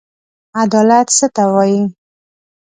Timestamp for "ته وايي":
1.35-1.81